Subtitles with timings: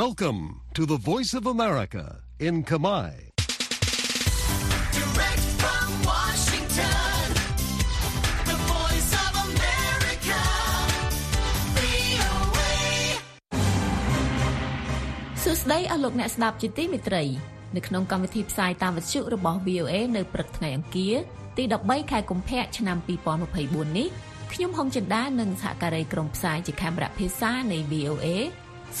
[0.00, 2.04] Welcome to the Voice of America
[2.38, 3.10] in Kamai.
[4.98, 7.20] Direct from Washington,
[8.50, 10.40] the voice of America,
[11.76, 12.72] VOA.
[15.42, 17.22] សួស្តីអស់លោកអ្នកស្ដាប់ជាទីមេត្រី
[17.76, 21.14] នៅក្នុងកម្មវិធីផ្សាយតាមវិទ្យុរបស់ VOA នៅព្រឹកថ្ងៃអង្គារ
[21.56, 22.96] ទី13ខែកុម្ភៈឆ្នាំ
[23.46, 24.08] 2024នេះ
[24.52, 28.28] ខ្ញុំហុងចិន្តានិងសហការីក្រុមផ្សាយជាខេមរៈភាសានៃ VOA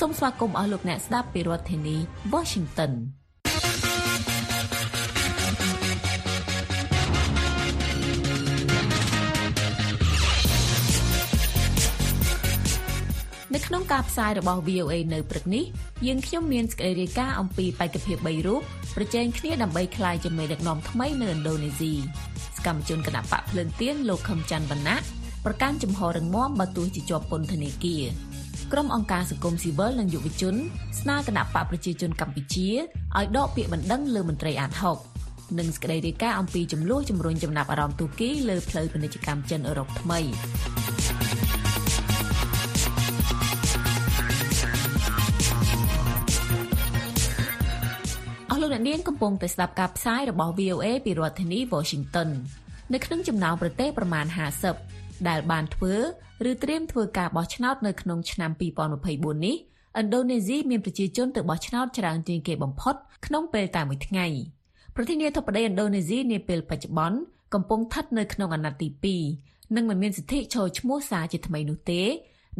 [0.00, 1.96] សូមស្វាគមន៍អស់លោកអ្នកស្ដាប់ពីរដ្ឋធានី
[2.32, 2.92] Washington
[13.54, 15.64] នៅក្នុងការផ្សាយរបស់ VOA នៅព្រឹកនេះ
[16.06, 18.62] យើងខ្ញុំមានសេចក្តីរាយការណ៍អំពីបេក្ខភាព3រូប
[18.96, 21.92] ប្រជែងគ្នាដើម្បីក្លាយជាមេដឹកនាំថ្មីនៅឥណ្ឌូនេស៊ី
[22.56, 24.96] សកម្មជនគណបកភ្លើងទៀនលោកខឹមច័ន្ទវណ្ណៈ
[25.44, 28.04] ប្រកាន់ចំហររឹងមាំបើទោះជាជាប់ពន្ធនាគារ
[28.72, 30.54] ក្រុមអង្គការសង្គមស៊ីវិលនិងយុវជន
[31.00, 32.68] ស្នើគណៈបកប្រជាជនកម្ពុជា
[33.16, 34.72] ឲ្យដកពាក្យបណ្ដឹងលើមន្ត្រីអាត
[35.14, 40.20] 6និងសេចក្តីរាយការណ៍អំពីចំនួនជំរុញចំណាប់អារម្មណ៍ទូគីលើផ្លូវពាណិជ្ជកម្មចិនអឺរ៉ុបថ្មី
[48.50, 52.28] អស់លោកអ្នកនាងកំពុងតែស្ដាប់ការផ្សាយរបស់ VOA ពីរដ្ឋធានី Washington
[52.92, 54.26] នៅក្នុងចំណោមប្រទេសប្រមាណ
[54.78, 55.94] 50ដែលបានធ្វើ
[56.50, 59.56] ឬត្រៀមធ្វើការបោះឆ្នោតនៅក្នុងឆ្នាំ2024នេះ
[60.00, 62.94] ឥណ្ឌូនេស៊ីមានប្រជាជនទៅបោះឆ្នោតច្រើនជាងគេបំផុត
[63.26, 64.26] ក្នុងពេលតែមួយថ្ងៃ
[64.94, 67.18] ប្រធានាធិបតីឥណ្ឌូនេស៊ីនាពេលបច្ចុប្បន្ន
[67.54, 72.02] កំពុងស្ថិតនៅក្នុងអាណត្តិទី2និងមិនមានសិទ្ធិចូលឈ្មោះសារជាថ្មីនោះទេ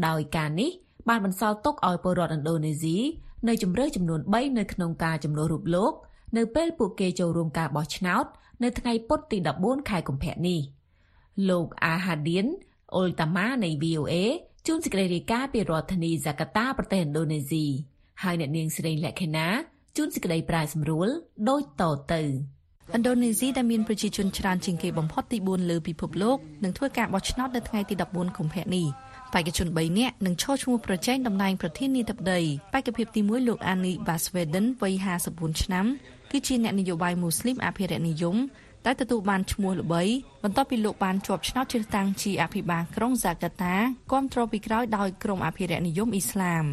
[0.07, 0.71] ដោយការនេះ
[1.09, 2.97] បានបន្សល់ទុកឲ្យពលរដ្ឋឥណ្ឌូនេស៊ី
[3.49, 5.93] នៅជំរឿចំនួន3នៅក្នុងការចំនួនរូបលោក
[6.37, 8.25] នៅពេលពួកគេចូលរួមការបោះឆ្នោត
[8.63, 10.61] នៅថ្ងៃពុធទី14ខែកុម្ភៈនេះ
[11.49, 12.47] លោកអាហាឌៀន
[12.95, 14.15] អ៊ុលតាម៉ានៃ VOA
[14.67, 17.65] ជួនសេចក្តីរាយការណ៍ពីរដ្ឋធានីហ្សាកាតាប្រទេសឥណ្ឌូនេស៊ី
[18.23, 19.47] ហើយអ្នកនាងស្រីលក្ខិណា
[19.97, 21.09] ជួនសេចក្តីប្រាយសម្រួល
[21.49, 21.83] ដូចត
[22.13, 28.87] ទៅឥណ្ឌូនេស៊ីដែលមានប្រជាជនច្រើនជាងគេបំផុតទី4លើពិភពលោកនឹងធ្វើការបោះឆ្នោតនៅថ្ងៃទី14កុម្ភៈនេះ
[29.33, 32.41] បេក្ខជន3នាក់នឹងឈរឈ្មោះប្រជែងតំណែងប្រធានាធិបតី
[32.73, 34.95] បេក្ខភាពទី1លោកអានីបាស្វេដិនវ័យ
[35.29, 35.87] 54ឆ្នាំ
[36.31, 38.37] គឺជាអ្នកនយោបាយមូស្លីមអភិរក្សនិយម
[38.87, 40.03] ដែលទទួលបានឈ្មោះល្បី
[40.43, 43.75] បន្ទាប់ពីលោកបានជាប់ឆ្នោតជ្រើសតាំងជាអភិបាលក្រុងហ្សាកាតា
[44.13, 46.67] គាំទ្រពីក្រោយដោយក្រុមអភិរក្សនិយមអ៊ីស្លាម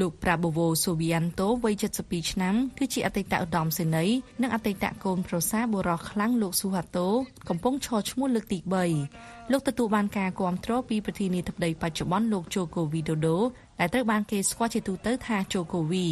[0.00, 1.74] លោកប្រាបូវូសូវីយ៉ាន់តូវ័យ
[2.04, 7.08] 72ឆ្នាំគឺជាអតីតឧត្តមសេនីយ៍និងអតីតកូនប្រសារបុរសខ្លាំងលោកស៊ូហាតូ
[7.48, 8.58] កំពុងឈរឈ្មោះលើកទី
[9.06, 13.38] 3លោកទទួលបានការគាំទ្រពីប្រធានាធិបតីបច្ចុប្បន្នលោកជូកូវីដូដូ
[13.78, 16.06] ដែលត្រូវបានគេស្គាល់ជាទូទៅថាជូកូវី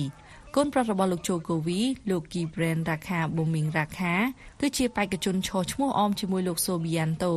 [0.57, 1.81] កូនប្រុសរបស់លោកជូកូវី
[2.11, 4.15] លោកគីប្រេនរ៉ាខាបូមីងរ៉ាខា
[4.61, 7.35] គឺជាបេក្ខជនឈរឈ្មោះអមជាមួយលោកសូប៊ីយ៉ាន់តូ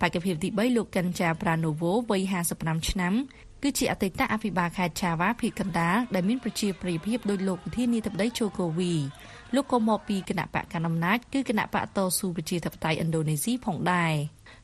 [0.00, 2.22] បេក្ខភាពទី3លោកកិនចាប្រាណូវូវ័យ
[2.56, 3.14] 55ឆ្នាំ
[3.62, 8.94] គឺជាអតីតអភិបាលខេត្តឆាវ៉ាភីកណ្ដាលដែលមានប្រជាប្រិយភាពដោយលោកប្រធានាធិបតីជូកូវី
[9.54, 14.12] លោកក៏មកពីគណៈបកកណ្ដាលអំណាចគឺគណៈបកតស៊ូប្រជាធិបតេយ្យឥណ្ឌូនេស៊ីផងដែរ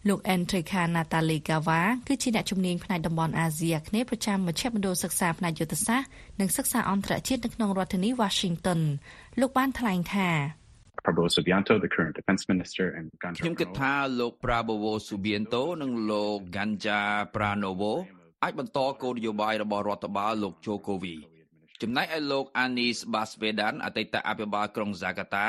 [0.08, 6.08] លោក Entrika Natalie Gava គឺជាអ្នកជំនាញផ្នែកតំបន់អាស៊ីអាគ្នេយ៍ប្រចាំមជ្ឈមណ្ឌលសិក្សាផ្នែកយុទ្ធសាស្ត្រ
[6.40, 8.80] និងសិក្សាអន្តរជាតិនៅក្នុងរដ្ឋធានី Washington
[9.40, 10.30] លោកបានថ្លែងថា
[11.04, 17.02] Prabowo Subianto, the current defense minister, and Ganja ខ្ញុំគិតថាលោក Prabowo Subianto និងលោក Ganja
[17.34, 17.94] Pranowo
[18.42, 21.14] អាចបន្តគោលនយោបាយរបស់រដ្ឋបាលលោកជូកូវី
[21.82, 25.46] ចំណែកឯលោក Anis Baswedan អតីតអភិបាលក្រុងហ្សាកាតា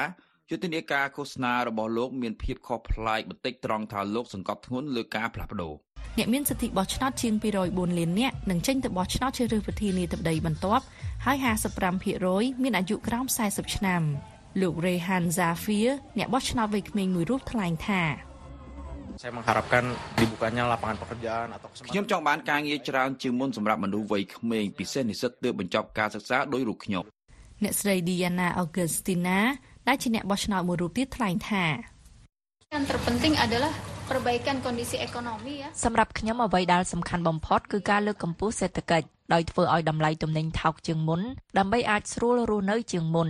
[0.49, 5.73] យុទ្ធនាការឃោសនារបស់លោកមានភាពខុសប្លែកបន្តិចត្រង់ថាលោកសង្កត់ធ្ងន់លើការផ្លាស់ប្ដូរ
[6.17, 10.83] អ្នកមានសិទ្ធិបោះឆ្នោតជាង204លាននាក់នឹងចេញទៅបោះឆ្នោតជ្រើសរើសប្រធានាធិបតីបន្ទាប់
[11.25, 11.37] ហើយ
[11.99, 14.01] 55%មានអាយុក្រោម40ឆ្នាំ
[14.61, 18.26] លោក Rehan Zafir អ្នកបោះឆ្នោតវ័យក្មេងមួយរូបថ្លែងថា
[19.17, 19.83] Saya mengharapkan
[20.13, 27.03] dibukanya lapangan pekerjaan atau ខ្ញុំ kesempatan ចង់បានការងារច្រើនជាងមុនសម្រាប់មនុស្សវ័យក្មេងពិសេសនិស្សិតទើបបញ្ចប់ការសិក្សាដោយរូបខ្ញុំ
[27.63, 29.39] អ្នកស្រី Diana Augustina
[29.87, 31.65] ដែលជាអ្នកបោះឆ្នោតមួយរូបទៀតថ្លែងថា
[32.75, 33.73] Yang terpenting adalah
[34.09, 35.67] perbaikan kondisi ekonomi ya.
[35.85, 41.21] សម្រាប់ខ្ញុំអ្វីដែលសំខាន់បំផុតគឺការលើកកម្ពស់សេដ្ឋកិច្ចដោយធ្វើឲ្យតម្លៃទំនិញថោកជាងមុន
[41.57, 43.29] ដើម្បីអាចស្រួលរស់នៅជាងមុន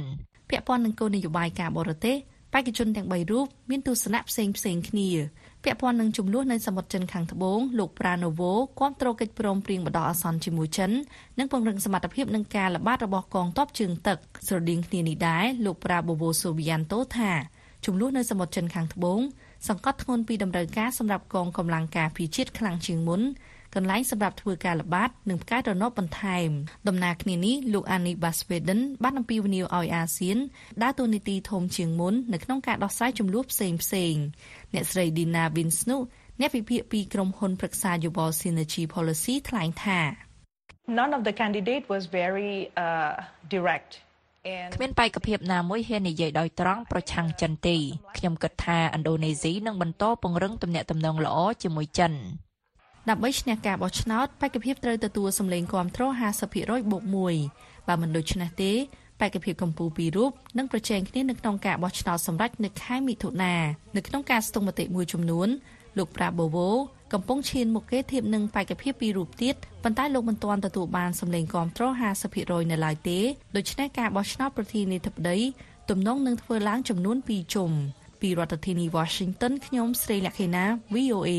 [0.50, 2.16] ពាក់ព័ន្ធនឹងគោលនយោបាយការបរទេស
[2.54, 5.10] បេក្ខជនទាំង3រូបមានទស្សនៈផ្សេងផ្សេងៗគ្នា
[5.64, 10.92] ពាក់ព័ន្ធនឹងចំនួននៅសមុទ្រចិនខាងត្បូងលោកប្រាណូវូគាំទ្រកិច្ចព្រមព្រៀងបដោះអាសន្នជាមួយចិន
[11.40, 14.18] និងពង្រឹងសមត្ថភាពនឹងការល្បាតរបស់កងទ័ពជើងទឹក
[14.48, 17.32] ស្រដៀងគ្នានេះដែរលោកប្រាបូវូសូវីយ៉ាន់តូថា
[17.86, 19.20] ចំនួននៅសមុទ្រចិនខាងត្បូង
[19.68, 23.22] សង្កត់ធ្ងន់ពីតម្រូវការសម្រាប់កងកម្លាំងការពារជាតិខ្លាំងជាងមុន
[23.78, 26.50] កន្លែងសម្រាប់ធ្វើការល្បាតនិងផ្កាយរណបបន្ថែម
[26.88, 30.38] ដំណើរគ្នានេះលោកអានីបាស្វេដិនបានអំពាវនាវឲ្យអាស៊ាន
[30.84, 34.24] ដើរតួនាទីធំជាងមុននៅក្នុងការដោះស្រាយចំនួនផ្សេងផ្សេងៗ
[34.74, 35.98] អ្នកស្រី Dina Vinsnu
[36.40, 40.00] អ្នកវិភាគពីក្រុមហ៊ុនប្រឹក្សាយោបល់ Synergy Policy ថ្លែងថា
[41.00, 42.54] None of the candidate was very
[42.86, 43.14] uh,
[43.56, 43.92] direct.
[44.54, 47.78] And គ្មានបេក្ខភាពណាមួយហ៊ាននិយាយដោយត្រង់ប្រឆាំងចិនទេ
[48.18, 52.14] ខ្ញុំគិតថាឥណ្ឌូនេស៊ីនឹងបន្តពង្រឹងទំនាក់ទំនងល្អជាមួយចិន
[53.10, 56.04] ដើម្បីឈ្នះការបោះឆ្នោតបេក្ខភាពត្រូវទទួលសម្លេងគាំទ្រ
[56.48, 57.04] 50%បូក
[57.46, 58.72] 1បើមិនដូច្នេះទេ
[59.20, 63.56] បេក្ខភាពកម្ពុជាពីររូបនឹងប្រជែងគ្នានៅក្នុងការបោះឆ្នោតសម្រេចនៅខែមិថុនា
[63.98, 65.48] នៅក្នុងការស្ទង់មតិមួយចំនួន
[65.98, 66.70] លោកប្រាបូវូ
[67.14, 71.84] កំពុងឈានមុខគេធៀបនឹងបេក្ខភាពពីររូបទៀតប៉ុន្តែលោកមិនទាន់ទទួលបានសម្លេងគាំទ្រ
[72.28, 73.20] 50%នៅឡើយទេ
[73.56, 75.38] ដូច្នេះការបោះឆ្នោតប្រធានាធិបតី
[75.90, 77.72] ទំនងនឹងធ្វើឡើងចំនួន2ជុំ
[78.22, 80.64] ពីរដ្ឋធានី Washington ខ្ញុំស្រីលក្ខិណា
[80.94, 81.32] VOA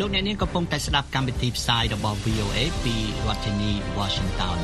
[0.00, 2.96] លោកអ្នកនាងកំពុងតែស្ដាប់កម្មវិធីផ្សាយរបស់ VOA ពី
[3.26, 4.58] រដ្ឋធានី Washington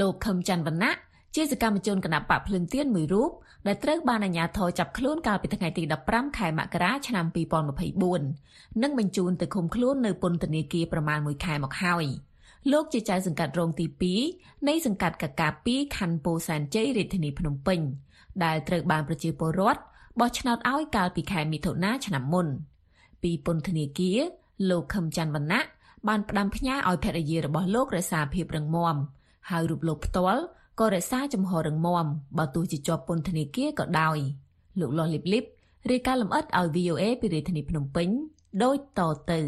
[0.00, 0.96] លោកខឹមច័ន្ទវណ្ណៈ
[1.34, 3.30] ជាសកម្មជនគណបកភ្លឹងទៀនមួយរូប
[3.66, 7.26] ដែលត្រូវបានអាជ្ញាធរចាប់ខ្លួនកាលពីថ្ងៃទី15ខែមករាឆ្នាំ
[8.04, 12.04] 2024និងបញ្ជូនទៅឃុំខ្លួននៅពន្ធនាគារប្រមាណ1ខែមកហើយ
[12.72, 13.86] លោកជាចៅសង្កាត់រងទី
[14.28, 17.80] 2នៃសង្កាត់កកា2ខណ្ឌពោធិ៍សែនជ័យរាជធានីភ្នំពេញ
[18.44, 19.80] ដែលត្រូវបានប្រជាពលរដ្ឋ
[20.20, 22.46] បោះឆ្នោតឲ្យកាលពីខែមិថុនាឆ្នាំមុន
[23.22, 24.18] ពីពន្ធនាគារ
[24.70, 25.62] លោកខឹមច័ន្ទវណ្ណៈ
[26.08, 28.96] បានផ្ដាំផ្ញើឲ្យភរិយារបស់លោករក្សាភាពរឹងមាំ
[29.50, 30.42] ហើយរូបលោកផ្ទាល់
[30.80, 32.06] ក៏រក្សាចំហររឹងមាំ
[32.38, 34.18] បើទោះជាជាប់ពន្ធនាគារក៏ដោយ
[34.80, 35.44] លោកលាស់លីបលីប
[35.90, 38.08] រាយការណ៍លម្អិតឲ្យ VOA ពីរាជធានីភ្នំពេញ
[38.62, 39.00] ដូចត
[39.30, 39.40] ទៅ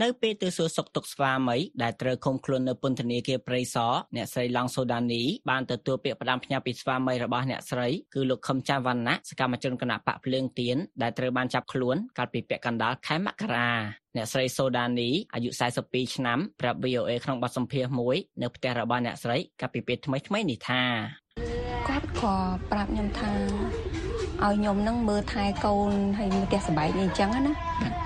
[0.00, 13.70] នៅពេលទៅសួរសុខទុក្ខស្វាមីដែលត្រូវឃុំខ្លួននៅពន្ធនាគារព្រៃសរអ្នកស្រីឡង់សូដានីបានទទួលពាក្យផ្ដាំផ្ញើពីស្វាមីរបស់អ្នកស្រីគឺលោកខឹមចាវណ្ណៈសកម្មជនគណៈបកភ្លើងទៀនដែលត្រូវបានចាប់ខ្លួនកាលពីពាក់កណ្ដាលខែមករា
[14.16, 15.50] អ្នកស្រីសូដានីអាយុ
[15.82, 20.82] 42ឆ្នាំប្រាប់ VOA ក្នុងបទសម្ភាសន៍មួយនៅផ្ទះរបស់អ្នកស្រីកាលពីពេលថ្មីៗនេះថា
[21.88, 22.34] គាត់ក៏
[22.70, 23.32] ប្រាប់ខ្ញុំថា
[24.42, 27.52] ឲ្យខ្ញុំនឹងមើលថែកូនហើយមើលផ្ទះសម្បែងអីអញ្ចឹងណា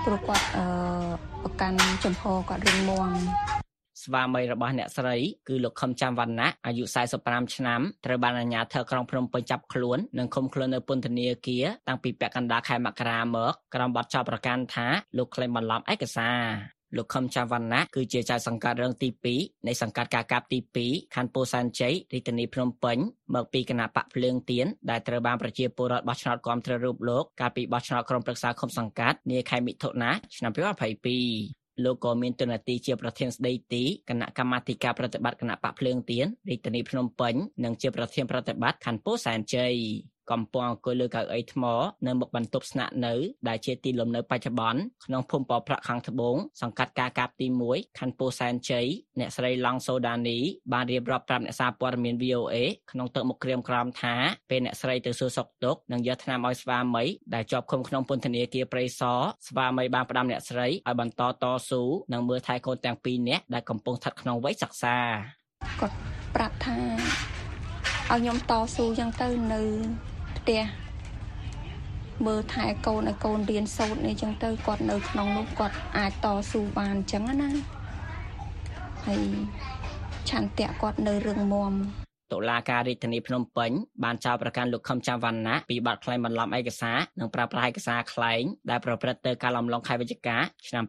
[0.05, 3.11] ព្រោះគាត់អឺ ប្រកាន់ចំហគាត់រឹងមាំ
[4.03, 5.15] ស្វាមីរបស់អ្នកស្រី
[5.47, 6.83] គឺលោកខឹមចាំវណ្ណៈអាយុ
[7.19, 22.97] 45ឆ្នាំត្រូវបានអាជ្ញាធរក្រុងភ្នំពេញចាប់ខ្លួននិងឃុំខ្លួននៅពន្ធនាគារតាំងពីពាក់កណ្ដាលខែមករាមកក្រុមបាត់ចោទប្រកាន់ថាលោកក្លែងបន្លំឯកសារ លោកខឹមចាវណ្ណៈគឺជាចៅសង្កាត់រងទី2នៃសង្កាត់កាកាបទី2ខណ្ឌពោធិ៍សែនជ័យរាជធានីភ្នំពេញ
[23.35, 30.51] មកពីគណៈបកភ្លើងទៀនដែលត្រូវបានប្រជាពលរដ្ឋបោះឆ្នោតគាំទ្ររូបលោកកាលពីបោះឆ្នោតក្រុមប្រឹក្សាឃុំសង្កាត់នាខែមិថុនាឆ្នាំ
[31.15, 37.33] 2022លោកក៏មានតួនាទីជាប្រធានស្ដីទីគណៈកម្មាធិការប្រតិបត្តិគណៈបកភ្លើងទៀនរាជធានីភ្នំពេញ
[37.63, 39.73] និងជាប្រធានប្រតិបត្តិខណ្ឌពោធិ៍សែនជ័យ
[40.31, 41.63] កំពុងអង្គុយលើកៅអីថ្ម
[42.07, 43.13] នៅមុខបន្ទប់ស្នាក់នៅ
[43.47, 48.87] ដែលជាទីលំនៅបច្ចុប្បន្នក្នុងភូមិប៉ោះប្រាក់ខាងត្បូងសង្កាត់ការកាប់ទី1ខណ្ឌពោធិ៍សែនជ័យ
[49.19, 50.37] អ្នកស្រីឡង់សូដានី
[50.73, 52.55] បានរៀបរាប់ប្រាប់អ្នកសារព័ត៌មាន VOA
[52.91, 54.15] ក្នុងទឹកមុខក្រៀមក្រំថា
[54.49, 57.03] ពេលអ្នកស្រីទៅសួរសុខទុក្ខនិងយកថ្នាំឲ្យស្វាមី
[57.33, 61.81] ដែលជាប់ឃុំក្នុងពន្ធនាគារព្រៃសរស្វាមីបានផ្ដាំអ្នកស្រីឲ្យបន្តតស៊ូ
[62.13, 64.97] និងមើលថែកូនទាំងពីរនាក់ដែលកំពុងស្ថិតក្នុងវ័យសិក្សា
[65.79, 65.95] គាត់
[66.35, 66.77] ប្រាប់ថា
[68.09, 69.61] ឲ្យខ្ញុំតស៊ូអញ្ចឹងទៅនៅ
[70.47, 70.67] ផ្ទះ
[72.25, 77.49] មើលថែកូនឲ្យកូនរៀនសូត្រនេះអញ្ចឹងទៅគាត់នៅក្នុងនោះគាត់អាចតស៊ូបានអញ្ចឹងណា
[79.05, 79.21] ហើយ
[80.29, 81.73] ឆន្ទៈគាត់នៅរឹងមាំ
[82.33, 83.71] តុលាការរាជធានីភ្នំពេញ
[84.03, 90.37] បានចោទប្រកាន់លោកខឹមចាំវណ្ណៈពីបទក្លែងបន្លំឯកសារនិងប្រើប្រាស់ឯកសារក្លែងដែលប្រព្រឹត្តទៅកាលអំឡុងខែវិច្ឆិកា
[90.67, 90.83] ឆ្នាំ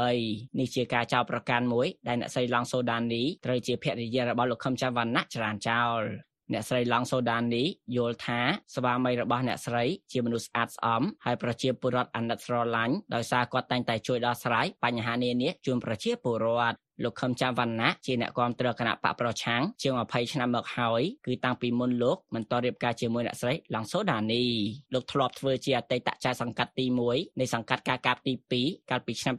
[0.00, 7.64] 2023នេះជាការចោទប្រកាន់មួយដែលអ្នកស្រីឡង់សូដានីត្រូវជាភរិយារបស់លោកខឹមចាំវណ្ណៈចរានចោល អ្នកស្រីឡង់សូដានី
[7.96, 8.40] យល់ថា
[8.74, 24.44] ស្វាមីរបស់អ្នកស្រីជាមនុស្សស្អាតស្អំហើយប្រជាពលរដ្ឋអាណិតស្រឡាញ់ដោយសារគាត់តែងតែជួយដោះស្រាយបញ្ហានានាជូនប្រជាពលរដ្ឋ លោកខឹមចាវណ្ណៈជាអ្នកគាំទ្រគណៈបកប្រឆាំងជាង20ឆ្នាំមកហើយគឺតាំងពីមុនលោកមិនតរៀបការជាមួយអ្នកស្រីឡង់សូដានី
[24.94, 29.34] លោកធ្លាប់ធ្វើជាអតីតចៅសង្កាត់ទី1នៃសង្កាត់ការកាប់ទី2កាលពីឆ្នាំ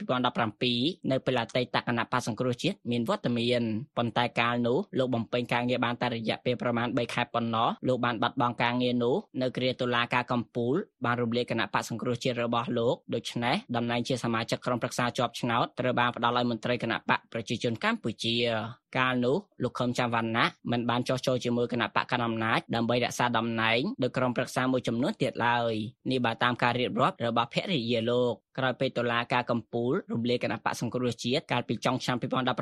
[0.53, 3.61] 2017នៅពេលអតីតគណៈបកសង្គ្រោះជាតិមានវត្តមាន
[3.97, 10.75] ប៉ុន្តែកាលនោះលោកបំពេញការងារបានតែរយៈពេលប្រមាណ3ខែប៉ុណ្ណោះលោកបានបាត់បង់ការងារនោះនៅគ្រាតុលាការកំពូល
[11.05, 18.35] បានរំលាយគណៈបកសង្គ្រោះជាតិរបស់លោកដូច្នេះតំណែងជាសមាជិកក្រុមប្រឹក្សាជាប់ឆ្នោតត្រូវបានផ្ដល់ឲ្យមន្ត្រីគណៈបកប្រជាជនកម្ពុជា
[18.97, 25.73] កាលនោះលោកខឹមចាំវណ្ណៈមិនបានចោះចូលជាមួយគណៈបកកណ្ដាលអំណាចដើម្បីរក្សាតំណែងដោយក្រុមប្រឹក្សាមួយចំនួនទៀតឡើយ
[26.11, 32.17] នេះបើតាមការរៀបរាប់របស់ភរិយាលោកក្រោយពេលតុលាការកំពូលរំលាយគណៈបកសង្គ្រោះជាតិកាលពីចុងឆ្នាំ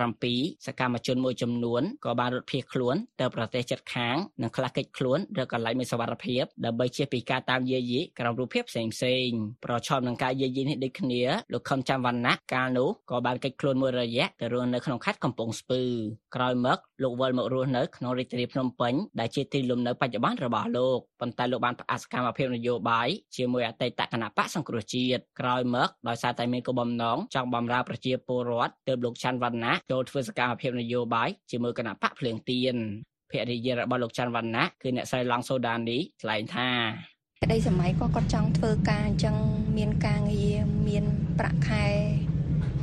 [0.10, 15.82] 2017សកម្មជនមួយចំនួនក៏បានរត់ភៀសខ្លួនទៅប្រទេសជិតខាងនិងខ្លះកិច្ចខ្លួនរកកន្លែងមានសុវត្ថិភាពដើម្បីជៀសពីការតាមយាយីក្រោមរូបភាពផ្សេងផ្សេងៗប្រឈមនឹងការយាយីនេះដូចគ្នាលោកខឹមចាំវណ្ណៈកាលនោះក៏បានកិច្ចខ្លួនមួយរយៈទៅរស់នៅក្នុងខេត្តកំពង់ស្ពឺ
[16.36, 23.08] ក្រោយមកលោកវិលមករស់នៅក្នុងរាជធានីភ្នំពេញដែលជាទីលំនៅបច្ចុប្បន្នរបស់លោកប៉ុន្តែលោកបានផ្អាកសកម្មភាពនយោបាយ
[23.38, 32.76] ជាមួយអតីតគណៈបកសង្គ្រោះជាតិក្រោយមកដោយសារតែមានគោលបំណងចង់បម្រើប្រជាពលរដ្ឋទើបលោកច័ន្ទវណ្ណៈចូលធ្វើសកម្មភាពនយោបាយជាមួយគណៈបកភ្លើងទៀន
[33.32, 36.70] ភរិយារបស់លោកច័ន្ទវណ្ណៈគឺអ្នកស្រីឡង់សូដានីថ្លែងថា
[37.44, 39.36] ក្តីសម័យគាត់គាត់ចង់ធ្វើការអញ្ចឹង
[39.78, 40.58] មានការងារ
[40.88, 41.06] មាន
[41.40, 41.87] ប្រាក់ខែ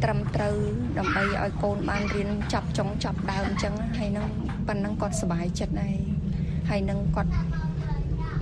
[0.05, 0.57] ត្រឹមត្រូវ
[0.99, 4.27] ដើម្បីឲ្យកូនបានរៀនចប់ចុងចប់ដើមអញ្ចឹងហើយនឹង
[4.69, 5.97] ប៉ុណ្ណឹងគាត់សុបាយចិត្តហើយ
[6.71, 7.33] ហើយនឹងគាត់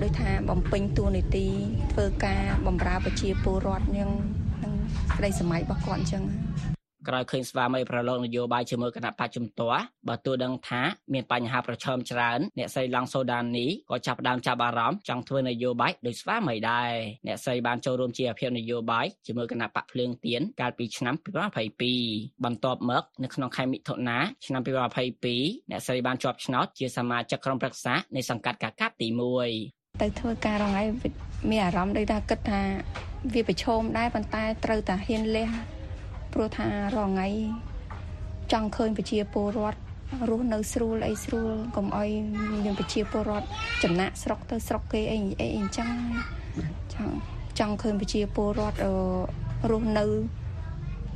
[0.02, 1.47] ដូចថាបំពេញតួនាទី
[1.92, 4.11] ធ្វើការបម្រើប្រជាពលរដ្ឋនឹង
[4.62, 4.73] នឹង
[5.16, 6.23] ក្តីសម័យរបស់គាត់អញ្ចឹង
[7.09, 10.83] ក្រោយឃើញស្វាមីប្រឡងនយោបាយជាមួយគណៈបច្ចុប្បន្នទាស់បើទោះដឹងថា
[11.13, 16.93] មានបញ្ហាប្រឈមច្រើនអ្នកស្រីឡង់សូដានីក៏ចាប់ផ្ដើមចាប់អារម្មណ៍ចង់ធ្វើនយោបាយដោយស្វាមីដែរ
[17.27, 21.15] អ្នកស្រីបានចូលរួមជាអភិនយោបាយជាមួយគណៈបកភ្លើងទៀនកាលពីឆ្នាំ
[21.81, 24.63] 2022បន្ទាប់មកនៅក្នុងខែមិថុនាឆ្នាំ
[25.17, 30.89] 2022អ្នកស្រីបានជាប់ឆ្នោតជាសមាជិកក្រុមប្រឹក្សានៃសង្កាត់កាកាប់ទី1ទៅធ្វើការរងឯង
[31.51, 32.63] មានអារម្មណ៍ដូចថាគិតថា
[33.35, 35.49] វាប្រឈមដែរប៉ុន្តែត្រូវតែហ៊ានលះ
[36.33, 37.29] ព្រោះថារងថ្ងៃ
[38.53, 39.79] ចង់ឃើញប្រជាពលរដ្ឋ
[40.31, 42.11] រស់នៅស្រួលអីស្រួលកុំឲ្យ
[42.65, 43.47] មានប្រជាពលរដ្ឋ
[43.83, 45.89] ចំណាក់ស្រុកទៅស្រុកគេអីអីអញ្ចឹង
[46.95, 47.15] ចង់
[47.59, 48.93] ចង់ឃើញប្រជាពលរដ្ឋអឺ
[49.71, 50.07] រស់នៅ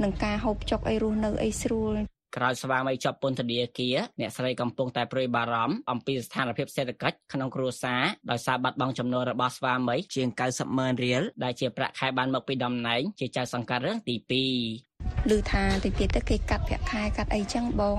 [0.03, 1.95] នឹងការហូបចុកអីរស់នៅអីស្រួល
[2.37, 17.99] ក្រោយស្វាមីជាប់ពន្ធនាគារអ្នកស្រីកំពុងតែព្រួយបារម្ភអំពីស្ថានភាពសេដ្ឋកិច្ចក្នុងគ្រួសារដោយសារបាត់បង់ចំណូលរបស់ស្វាមីជាង90ម៉ឺនរៀលដែលជាប្រាក់ខែបានមកពីតំណែងជាចៅសង្កាត់រឿងទី2ឮថាតិចទៀតទៅគេកាត់ប្រាក់ខែកាត់អីចឹងបង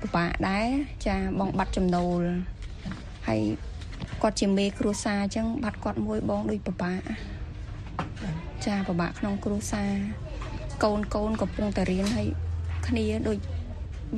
[0.00, 0.66] ពិបាកដែរ
[1.06, 2.20] ចាបងបាត់ចំណូល
[3.28, 3.40] ហើយ
[4.22, 7.00] គាត់ជាមេគ្រួសារអញ្ចឹងបាត់គាត់មួយបងដូចពិបាក
[8.66, 9.92] ចាពិបាកក្នុងគ្រួសារ
[10.84, 12.28] កូនកូនកំពុងតែរៀនហើយ
[12.88, 13.36] គ្នាដូច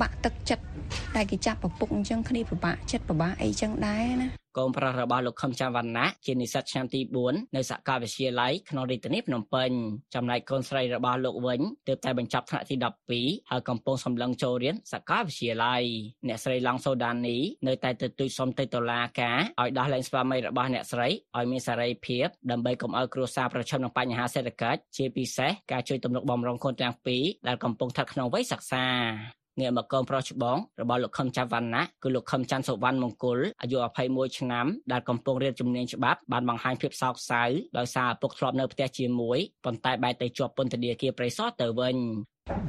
[0.01, 0.63] បាក់ទឹកចិត្ត
[1.15, 9.71] តែគេចាប់ប្រពុកអញ្ចឹងគ្នាពិបាកចិត្តពិបាកអីចឹងដែរណាកូនប្រុសរបស់លោកខឹមចាំវណ្ណៈជានិស្សិតឆ្នាំទី4នៅសាកលវិទ្យាល័យក្នុងរាជធានីភ្នំពេញ
[10.15, 12.75] ចំណែកកូនស្រីរបស់លោកវិញទើបតែបញ្ចប់ថ្នាក់ទី
[13.13, 15.81] 12ហើយកំពុងសម្លឹងចូលរៀនសាកលវិទ្យាល័យ
[16.27, 21.07] អ្នកស្រីឡង់សូដានីនៅតែទទូចសុំទៅតុលាការឲ្យដោះលែងស្វាមីរបស់អ្នកស្រី
[21.37, 28.85] ឲ្យមានសេរីភាពដើម្បីកុំឲ្យគ្រួសារប្រឈមនឹងបញ្ហាសេដ្ឋកិច្ចជាពិសេសការជួយទំនុកបំរុងខ្លួនទាំងពីរដែលកំពុងស្ថិតក្នុងវ័យសិក្សា
[29.59, 37.43] ងាកមកកូនប្រុសច្បងរបស់លោកខឹមច័ន្ទវណ្ណៈគឺលោកខឹមច័ន្ទសុវណ្ណមង្គលអាយុ21ឆ្នាំដែលកំពុងរៀនជំនាញច្បាប់បានបង្ហាញភាពសោកសៅ
[37.77, 41.95] ដោយសារឪពុកធ្លាប់នៅផ្ទះជាមួយប៉ុន្តែបែរទៅជាប់ពន្ធនាគារព្រៃសរទៅវិញ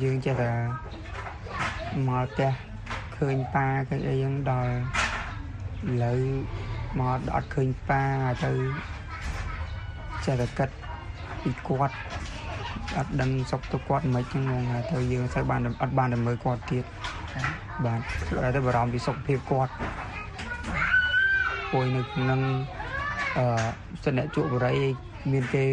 [0.02, 0.52] យើងចេះតែ
[2.08, 2.50] មកផ្ទះ
[3.16, 4.72] ឃើញប៉ាឃើញអីហ្នឹងដល់
[5.90, 6.20] ឥឡូវ
[7.00, 8.02] មកអត់ឃើញប៉ា
[8.44, 8.52] ទៅ
[10.24, 10.68] ចេះតែគិត
[11.42, 11.96] ពីគាត់
[12.96, 16.84] អត់ដឹងសុខទុក្ខគាត់មិនហ្នឹងងទៅយើងទៅបានអត់បានទៅមើលគាត់ទៀត
[17.84, 18.00] បាទ
[18.44, 19.72] តែទៅបារម្ភពីសុខភាពគាត់
[21.72, 22.40] ពួយនៅក្នុង
[23.38, 23.46] អឺ
[24.04, 24.78] សនៈជក់បរិយ
[25.32, 25.66] មានគេ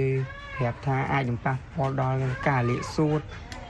[0.57, 3.21] ប្រាប់ថាអាចនឹងប៉ះពាល់ដល់ការលាកសួត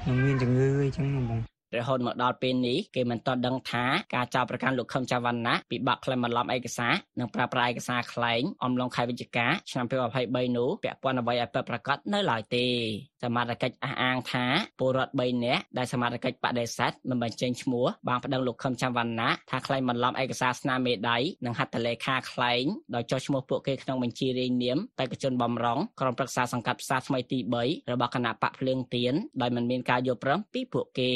[0.08, 1.42] និងមានជំងឺអីចឹងបង
[1.78, 9.86] រហូតមកដល់ពេលនេះគេមិនទាន់ដឹងថាការចោទប្រកាន់លោកខឹមចៅវណ្ណៈពិបាកក្លែងបន្លំឯកសារនិងប្រើប្រាស់ឯកសារក្លែងអំឡុងខែវិច្ឆិកាឆ្នាំ
[10.22, 12.68] 2023នោះពាក់ព័ន្ធអ្វីឲ្យពិតប្រាកដនៅឡើយទេ
[13.22, 14.46] សមត្ថកិច្ចអះអាងថា
[14.80, 22.64] ពលរដ្ឋ3នាក់ដែលសមត្ថកិច្ចបដិសេធមិនបញ្ចេញឈ្មោះបានប្តឹងលោកខឹមចៅវណ្ណៈថាក្លែងបន្លំឯកសារស្នាមមេដៃនិងហត្ថលេខាក្លែង
[22.96, 31.14] ដោយចុះឈ្មោះពួកគេក្នុងបញ្ជីរាយនាមបេក្ខជនបំរុងក្រុមប្រឹក្សាសង្កាត់ផ្សារថ្មីទី3របស់គណៈបកភ្លើងទៀនដោយមិនមានការយល់ព្រមពីពួកគេ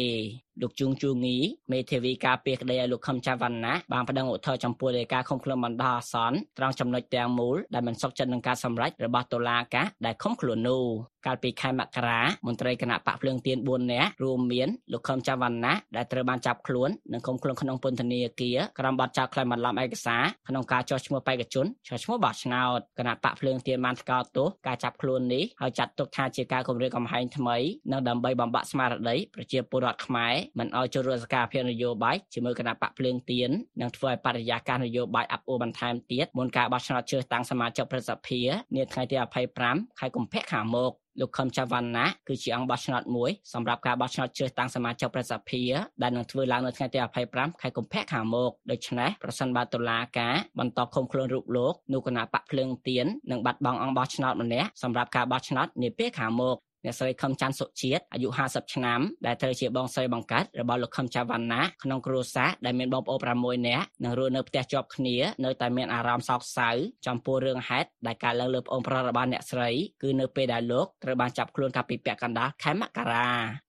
[0.61, 1.37] លោកជួងជួងី
[1.71, 10.83] មេធាវីការពារក្តីឲ្យលោកខឹមចៅវណ្ណៈបានប្តឹងឧទ្ធរណ៍ចំពោះលេខាឃុំខ្លួនបណ្ដោះអាសន្នត្រង់ចំណុចទាំងមូលដែលមិនសុខចិត្តនឹងការសម្រេចរបស់តុលាការដែលឃុំខ្លួននោះ
[11.25, 27.57] កាលពីខែមករាមន្ត្រីគណៈបកភ្លើងទៀន4នាក់រួមមានលោកខឹមចៅវណ្ណៈដែលត្រូវបានចាប់ខ្លួននិងឃុំខ្លួនក្នុងពន្ធនាគារក្រោមបទចោទក្លែងបន្លំឯកសារក្នុងការចោះឈ្មោះបេក្ខជនចោះឈ្មោះបោះឆ្នោតគណៈបកភ្លើងទៀនបានថ្កោលទោសការចាប់ខ្លួននេះហើយចាត់ទុកថាជាការគំរាមកំហែងថ្មី
[27.91, 33.49] និងដើម្បីបំបាក់ស្មារតីប្រជាពលរដ្ឋខ្មែរមិនឲ្យចូលរួមសកម្មភាពនយោបាយជាមួយគណៈបកភ្លើងទៀន
[33.81, 38.41] និងធ្វើឲ្យបរិយាកាសនយោបាយអាប់អួរបន្ថែមទៀតមុនការបោះឆ្នោតជ្រើសតាំងសមាជិកប្រសិទ្ធិ
[38.75, 39.15] នាថ្ងៃទី
[39.57, 45.63] 25ខែកុម្ភៈខាងមុខលោកខឹមចៅវណ្ណៈគឺជាអង្គបោះឆ្នោតមួយសម្រាប់ការបោះឆ្នោតជ្រើសតាំងសមាជិកប្រសិទ្ធិ
[46.01, 46.99] ដែលនឹងធ្វើឡើងនៅថ្ងៃទី
[47.31, 65.15] 25ខែកុម្ភៈខាងមុខដូច្នេះប្រសិនបើតុលាការបន្តឃុំខ្លួនរូបលោកនោះគណៈបកភ្លើងទៀននឹងបាត់បង់អង្គបោះឆ្នោតម្នាក់សម្រាប់ការបោះឆ្នោតនាពេលខាងមុខ អ្នកស្រីខឹមច័ន្ទសុជាតិអាយុ50ឆ្នាំដែលត្រូវជាបងស្រីបង្កើតរបស់លោកខឹមចៅវណ្ណាក្នុងគ្រួសារដែលមានបងប្អូន6នាក់និងរស់នៅផ្ទះជាប់គ្នា
[65.45, 66.69] នៅតែមានអារម្មណ៍សោកសៅ
[67.07, 69.69] ចំពោះរឿងហេតុដែលកើតឡើងលើប្អូនប្រុសរបស់អ្នកស្រី
[70.03, 73.27] គឺនៅពេលដែលលោកត្រូវបានចាប់ខ្លួនកាលពីពាក់កណ្ដាលខែមករា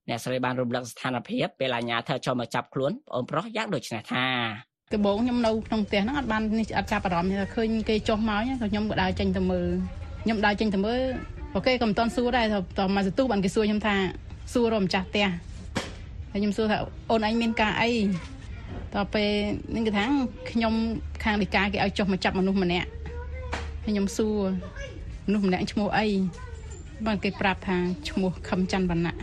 [0.08, 4.26] អ្នកស្រីបានរំលឹកស្ថានភាពពេលអាជ្ញាធរចូលមកចាប់ខ្លួនប្អូនប្រុសយ៉ាងដូចនេះថា
[4.94, 9.68] ដំបូងខ្ញុំនៅក្នុងផ្ទះហ្នឹងអត់បាននេះអត់ចាប់អារម្មណ៍ទេឃើញគេចុះមកក៏ខ្ញុំក៏ដើរចេញទៅមើល
[10.22, 11.00] ខ្ញុំដើរចេញទៅមើល
[11.56, 12.46] អូខេក៏មិនតន់សួរដែរ
[12.78, 13.96] តមកសន្ទុះបានគេសួរខ្ញុំថា
[14.52, 15.26] សួររកម្ចាស់ផ្ទះ
[16.30, 16.76] ហើយខ្ញុំសួរថា
[17.10, 17.90] អូនឯងមានការអី
[18.94, 19.30] តពេល
[19.74, 20.04] នេះគេថា
[20.50, 20.74] ខ្ញុំ
[21.24, 22.88] ខាងលិកាគេឲ្យចុះមកចាប់មនុស្សម្នាក់
[23.84, 24.38] ហើយខ្ញុំសួរ
[25.26, 26.06] មនុស្សម្នាក់ឈ្មោះអី
[27.06, 27.76] បានគេប្រាប់ថា
[28.08, 29.16] ឈ្មោះខឹមច័ន្ទវណ្ណៈ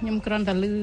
[0.00, 0.74] ខ្ញុំគ្រាន់តែឮ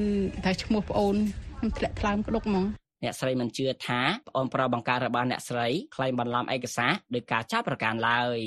[0.44, 1.16] ថាឈ្មោះប្អូន
[1.58, 2.64] ខ្ញុំធ្លាក់ថ្លើមក្តុកហ្មង
[3.02, 8.38] អ្នកស្រីមិនជឿថាប្អូនប្រុសបង្ការរបស់អ្នកស្រីក្លែងបន្លំឯកសារដោយការចាប់ប្រកាន់ឡើយ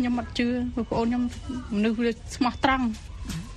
[0.00, 1.22] ខ្ញុំអត់ជឿព្រោះប្អូនខ្ញុំ
[1.76, 2.86] មនុស្សវាស្មោះត្រង់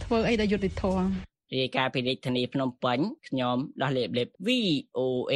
[0.03, 1.05] ធ្វើអីដែលយុត្តិធម៌
[1.53, 5.35] រាយការណ៍ពីរាជធានីភ្នំពេញខ្ញុំដោះលេបលេប VOA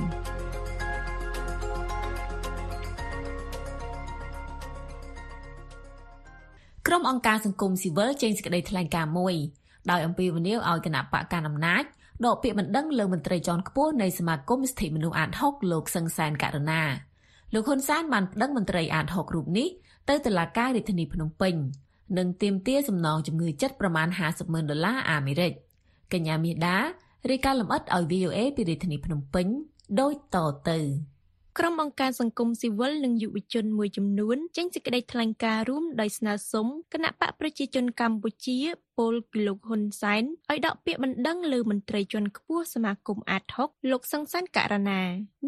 [6.88, 9.36] ក្រុមអង្គការសង្គមស៊ីវិលចេញសេចក្តីថ្លែងការណ៍មួយ
[9.92, 11.84] ដោយអំពាវនាវឲ្យគណៈបកកណ្ដាលអំណាច
[12.26, 16.82] ដកពាក្យបណ្ដឹងលើមន្ត្រីជាន់ខ្ពស់នៃសមាគមសិទ្ធិមនុស្សអាត6លោកសឹងសានករណា
[17.54, 19.68] លោកហ៊ុនសែនបានប្តឹងមន្ត្រីអាត6រូបនេះ
[20.10, 21.56] ទៅតុលាការរាជធានីភ្នំពេញ
[22.18, 25.52] និងទាមទារសំណងជំងឺចិត្តប្រមាណ50ម៉ឺនដុល្លារអាមេរិក
[26.14, 26.78] កញ្ញាមាសដា
[27.30, 29.48] រាយការណ៍លម្អិតឲ្យ VOA ពីរាជធានីភ្នំពេញ
[30.00, 30.38] ដូចត
[30.70, 30.78] ទៅ
[31.60, 38.58] ក្រុមអង្គការសង្គមស៊ីវិលនិងយុវជនមួយចំនួនចេញសេចក្តីថ្លែងការណ៍រួមដោយស្នើសុំគណៈបកប្រជាជនកម្ពុជា
[38.98, 45.02] ពលពីលោកហ៊ុនសែនឲ្យដកពាក្យបណ្ដឹងលើមន្ត្រីជាន់ខ្ពស់សមាគមអាត6លោកសង្សានករណា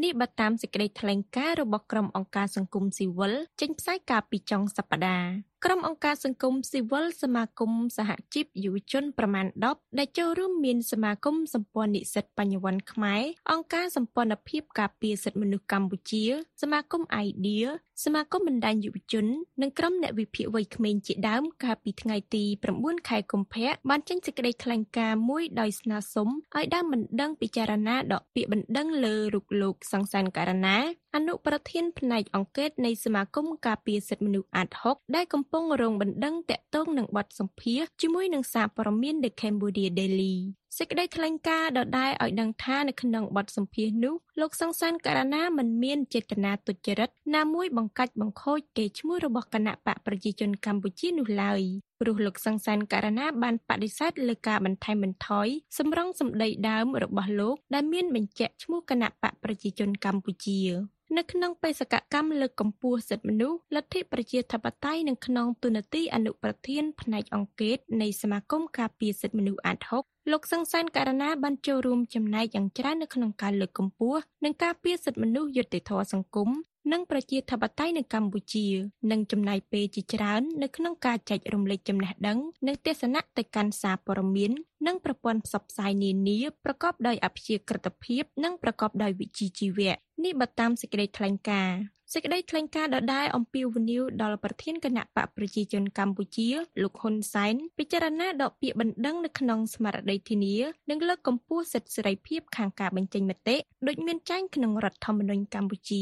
[0.03, 16.23] នេះបើតាមសេចក្តីថ្លែងការណ៍របស់ក្រុមអង្គការសង្គមស៊ីវិលចេញផ្សាយកាលពីចុងសប្តាហ៍ ក្រុមអង្គការសង្គមស៊ីវិលសមាគមសហជីពយុវជនប្រមាណ10ដែលចូលរួមមានសមាគមសម្ព័ន្ធនិស្សិតបញ្ញវន្តខ្មែរអង្គការសម្ព័ន្ធភាពការពារសិទ្ធិមនុស្សកម្ពុជា
[16.62, 17.67] សមាគម IDEA
[18.01, 19.25] សមាគមបណ្ដាញយុវជន
[19.62, 22.43] និងក្រុមអ្នកវិភាគវ័យក្មេងជាដើមកាលពីថ្ងៃទី
[22.75, 30.77] 9ខែកុម្ភៈបានចេញសេចក្តីថ្លែងការណ៍មួយដោយស្នើសុំឲ្យដើមបណ្ដឹងពិចារណាដកពាក្យបណ្ដឹងលើរូបលោកសង្សានករណា
[31.15, 40.36] អនុប្រធានផ្នែកអង្គការនៃសមាគមការពារសិទ្ធិមនុស្សអាត6ដែលកំពុងរងបណ្ដឹងតាក់ទងនឹងបទសម្ភាសន៍ជាមួយនឹងសារព័ត៌មាន The Cambodia Daily
[40.77, 51.62] សេចក្តីថ្លែងការណ៍ដដែលឲ្យដឹងថានៅក្នុងបទសម្ភាសន៍នោះលោកសង្សានករណាមិនមានចេតនាទុច្ចរិតណាមួយបង្កាច់បង្ខូចកេរ្តិ៍ឈ្មោះរបស់គណៈបកប្រជាជនកម្ពុជានោះឡើយ
[52.01, 60.62] ព្រោះលោកសង្សានករណាបានបដិសេធលើការបន្ថែមបន្ថយសម្រងសម្ដីដើមរបស់លោកដែលមានបញ្ជាក់ឈ្មោះគណៈបកប្រជាជនកម្ពុជា
[61.17, 76.49] នៅក្នុងបេសកកម្មលើកកម្ពស់សិទ្ធិមនុស្សលទ្ធិប្រជាធិបតេយ្យនិងក្នុងទូនាទីអនុប្រធានផ្នែកអង្គការនៃសមាគមការពារសិទ្ធិមនុស្សអាត6 លោកសង្សានករណាបានចូលរួមចំណែកយ៉ាងច្រើននៅក្នុងការលើកកម្ពស់និងការពារសិទ្ធិមនុស្សយុត្តិធម៌សង្គម
[76.91, 78.67] និងប្រជាធិបតេយ្យនៅកម្ពុជា
[79.12, 84.51] និងចំណាយពេលជាច្រើននៅក្នុងការចែករំលែកចំណេះដឹងនិងទស្សនៈទៅកាន់សារព័ត៌មាន
[84.88, 91.79] និងប្រព័ន្ធផ្សព្វផ្សាយនានាប្រកបដោយអព្យាក្រឹតភាព និងប្រកបដោយវិជ្ជាជីវៈនេះបើតាមសេចក្តីថ្លែងការណ៍
[92.13, 96.49] សេចក្តីថ្លែងការណ៍ដដែលអំពាវនាវដល់ប្រធានគណៈបកប្រជាជនកម្ពុជា
[96.82, 100.56] លោកហ៊ុនសែនពិចារណាដកពាក្យបណ្ដឹងនៅក្នុងស្មារតីធានា
[100.89, 105.91] និងលើកកម្ពស់សិទ្ធិសេរីភាពខាងការបញ្ចេញមតិដូចមានចែងក្នុងរដ្ឋធម្មនុញ្ញកម្ពុជ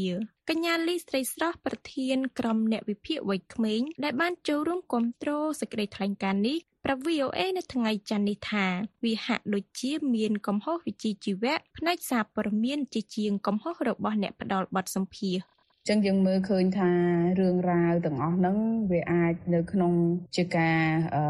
[0.50, 8.66] កញ្ញាលីស្រីស្រស់ប្រធានក្រុមអ្នកវិភាគវ័យក្មេងដែលបានចូលរួមគ្រប់គ្រងសេចក្តីថ្លែងការណ៍នេះប្រាប់ VOA នៅថ្ងៃច័ន្ទនេះថា
[9.04, 15.42] វាហាក់ដូចជាមានកំហុសវិជ្ជាជីវៈផ្នែកសារព័ត៌មានជាជាងកំហុសរបស់អ្នកផ្ដល់បទសម្ភាសន៍
[15.88, 16.90] ចឹងយើងមើលឃើញថា
[17.40, 18.56] រឿងរ៉ាវទាំងអស់ហ្នឹង
[18.92, 19.92] វាអាចនៅក្នុង
[20.36, 20.80] ជាការ
[21.14, 21.22] អឺ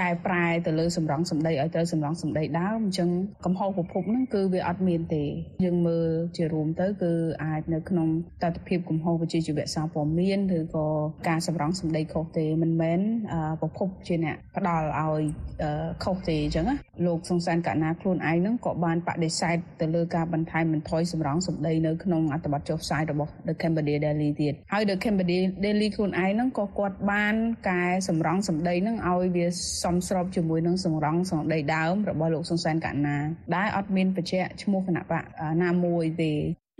[0.00, 3.10] កែប្រែទៅលើសម្រងសម្ដីឲ្យត្រូវសម្រងសម្ដីដើមអញ្ចឹង
[3.44, 5.24] កំហុសប្រភពហ្នឹងគឺវាអត់មានទេ
[5.64, 7.12] យើងមើលជារួមទៅគឺ
[7.44, 8.08] អាចនៅក្នុង
[8.42, 10.86] តតិភាពកំហុសវិជ្ជាជីវៈសារព័ត៌មានឬក៏
[11.28, 13.00] ការសម្រងសម្ដីខុសទេមិនមែន
[13.32, 15.22] អឺប្រភពជាអ្នកផ្ដល់ឲ្យ
[15.62, 27.34] អឺខុសទេអញ្ចឹងណាលោកសង្សានកណាខ្លួនឯងហ្នឹងក៏បានបដិសេធទៅលើការបន្ថែមបន្ថយសម្រងសម្ដីនៅក្នុងអត្ថបទចុះផ្សាយរបស់ The Cambodia Daily ទៀតហើយ The Cambodia Daily ខ្លួនឯងហ្នឹងក៏គាត់បាន
[27.68, 29.46] កែសម្រងសម្ដីហ្នឹងឲ្យវា
[29.84, 33.16] សមស្របជាមួយនឹងសម្រងសម្ដីដើមរបស់លោកសង្សានកណា
[33.56, 35.24] ដែលអត់មានបញ្ជាក់ឈ្មោះគណៈបក
[35.62, 36.34] ណាមួយទេ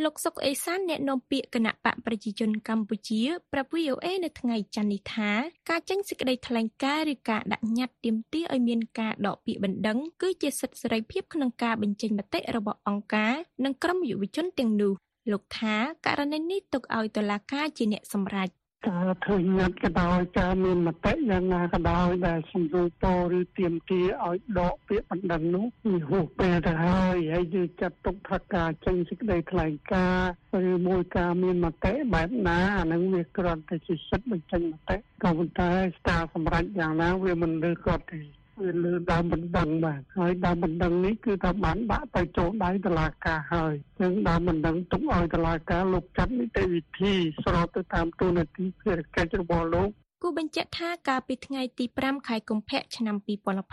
[0.04, 5.30] លោកសុកអេសានអ្នកនាំពាក្យគណៈបកប្រជាជនកម្ពុជាប្រាប់ VOA នៅថ្ងៃច័ន្ទនេះថា
[5.70, 14.92] ការចេញសេចក្តីថ្លែងការណ៍ឬការដាក់ញត្តិទាមទារឲ្យមានការដកពាក្យបណ្ដឹងគឺជាសិទ្ធិសេរីភាពក្នុងការបញ្ចេញមតិរបស់អង្គការនិងក្រុមយុវជនទាំងនោះ
[15.32, 15.74] លោកថា
[16.06, 18.48] ករណីនេះទុកឲ្យតុលាការជាអ្នកសម្រេច
[18.88, 23.06] ការធ្វើញត្តិក៏ដោយការមានមតិយ៉ាងណាក៏ដោយដែលសម្រួលត
[23.38, 30.30] ឬទៀមទាឲ្យដកពាក្យបណ្ដឹងនោះវាហួសពេលទៅហើយហើយយើងចាត់ទុកថាការចេញសេចក្តីថ្លែងការណ៍
[30.72, 35.70] ឬមួយការមានមតិបែបណាអានឹងវាគ្រាន់តែជាសិទ្ធិបញ្ចេញមតិក៏ប៉ុន្តែ
[36.08, 38.20] ការសម្រេចយ៉ាងណាវាមិនលើគាត់ទេ
[38.62, 47.12] វាលើដើមបណ្ដឹងបាទហើយដើមបណ្ដឹងនេះគឺថាបានដាក់ទៅចូលដៃតុលាការហើយចឹងដើមបណ្ដឹងទុកឲ្យតុលាការលោកចាត់នីតិវិធី
[47.44, 49.90] ស្របទៅតាមទូនាទីភារកិច្ចរបស់លោក
[50.22, 53.16] គូបញ្ជាក់ថាកាលពីថ្ងៃទី5ខែកុម្ភៈឆ្នាំ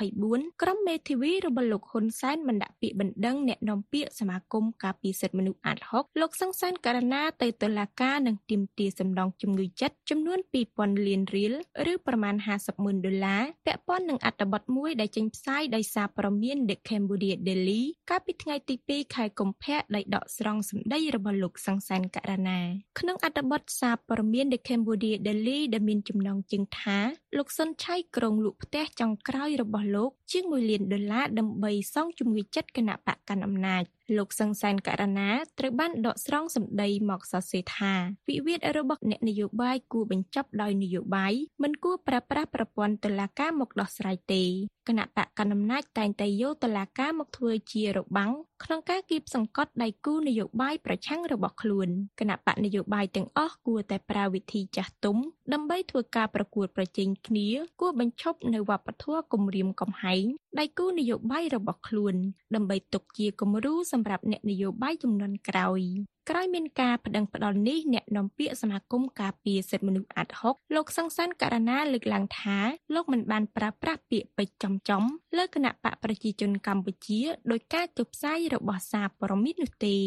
[0.01, 10.39] 2024ក្រុមមេធាវីរបស់លោកហ៊ុនសែនបានដាក់ពាក្យបណ្ដឹងអ្នកនាំពាក្យសមាគមការពារសិទ្ធិមនុស្សអាត6លោកសង្សានករណាទៅតុលាការនឹងទាមទារសំណងជំងឺចិត្តចំនួន
[10.73, 11.53] 2000លានរៀល
[11.91, 22.59] ឬប្រមាណ50ម៉ឺនដុល្លារពាក់ព័ន្ធនឹងអត្ថបទមួយដែលចេញផ្សាយដោយសារព័ត៌មាន The Cambodia Daily កាលពីថ្ងៃទី2ខែកុម្ភៈដោយដកស្រង់សម្ដីរបស់លោកសង្សានករណា
[22.99, 26.99] ក្នុងអត្ថបទសារព័ត៌មាន The Cambodia Daily ដែលមានចំណងជើងថា
[27.37, 33.83] លោកសុនឆៃក្រុងលក់ផ្ទះចុងក្រោយរបស់លោក ជាង1លានដុល្លារដើម្បីសងជំងឺចិត្តគណៈបកកណ្ដាលអំណាច
[34.17, 37.93] លោកសង្សានករណាត្រូវបានដកស្រង់សម្ដីមកសរសេរថា
[38.29, 44.43] វិវាទរបស់អ្នកនយោបាយគួរបញ្ចប់ដោយនយោបាយមិនគួរប្រើប្រាស់ប្រព័ន្ធតុលាការមកដោះស្រាយទេ
[44.87, 48.31] គណៈបកកណ្ដាលអំណាចតែងតែយកតុលាការមកធ្វើជារបាំង
[48.63, 51.89] ក្នុងការគៀបសង្កត់ដៃគូនយោបាយប្រឆាំងរបស់ខ្លួន
[52.19, 55.17] គណៈបកនយោបាយទាំងអស់គួរតែប្រើវិធីចាស់ទុំ
[55.53, 57.47] ដើម្បីធ្វើការប្រកួតប្រជែងគ្នា
[57.79, 60.25] គួរបញ្ឈប់នៅវប្បធម៌គំរាមកំហែង
[60.59, 62.15] ដៃគូនយោបាយរបស់ខ្លួន
[62.55, 65.81] ដើម្បីទុកជាគំរូសម្រាប់អ្នកនយោបាយចំនួនក្រោយ
[66.29, 72.57] ក្រោយមានការប្តឹងផ្តល់នេះអ្នកនាំពាក្យសមាគមការពារសិទ្ធិមនុស្សអាត់ហុកលោកសង្សានករណាលើកឡើងថា
[72.93, 75.03] លោកមិនបានប្រើប្រាស់ពាក្យពេចន៍ចំចំ
[75.37, 79.97] លើគណៈបកប្រជាជនកម្ពុជាដោយការចុះផ្សាយរបស់សារព័ត៌មាននោះទេ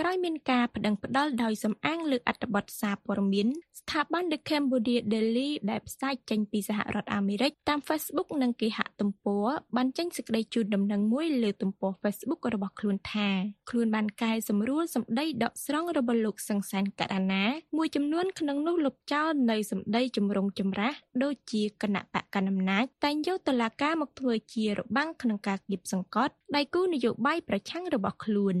[0.00, 3.48] ក្រោយមានការប្តឹងផ្តល់ដោយសំអាងលើអត្ថបទសារព័ត៌មាន
[3.80, 13.28] ស្ថាប័ន The Cambodia Daily ដែលផ្សាយចេញពីសហរដ្ឋអាមេរិកតាម Facebook និងគេហទំព័របានចេញសេចក្តីជូនដំណឹងមួយលើទំព័រ Facebook របស់ខ្លួនថា
[13.70, 17.44] ខ្លួនបានកែសម្រួលសម្ដីដកស្រង់របស់លោកសង្សានករណា
[17.76, 28.58] មួយចំនួនក្នុងនោះលុបចោលនៅសម្ដីចម្រុងចម្រាស់ដូចជាគណៈបកកណ្ដាលអំណាចតែងយកតឡាការមកធ្វើជារបាំងក្នុងការគៀបសង្កត់ដៃគូនយោបាយប្រឆាំងរបស់ខ្លួន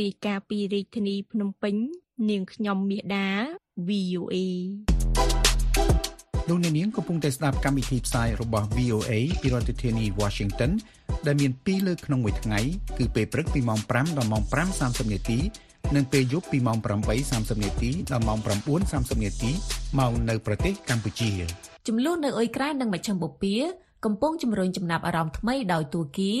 [0.00, 1.74] រាយការណ៍ពីរាជធានីភ្នំពេញ
[2.30, 3.28] នាងខ្ញុំមាសដា
[3.88, 4.36] VOA
[6.48, 10.70] លោកអ្នកនាងកំពុងតែស្ដាប់កម្មវិធីផ្សាយរបស់ VOA ពីរដ្ឋធានី Washington
[11.26, 12.60] ដែលមាន2លើកក្នុងមួយថ្ងៃ
[12.98, 14.42] គឺពេលព្រឹកពីម៉ោង5ដល់ម៉ោង
[14.78, 15.38] 5:30នាទី
[15.96, 16.78] និងពេលយប់ពីម៉ោង
[17.20, 18.38] 8:30នាទីដល់ម៉ោង
[18.76, 19.50] 9:30នាទី
[19.98, 21.30] មកនៅប្រទេសកម្ពុជា
[21.88, 23.60] ចំនួននៅអ៊ុយក្រែននិងមជ្ឈិមបូព៌ា
[24.04, 26.32] កំពុងជំរុញចំណាប់អារម្មណ៍ថ្មីដោយទួរគី